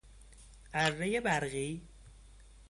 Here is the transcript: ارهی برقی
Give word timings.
ارهی 0.73 1.19
برقی 1.21 1.81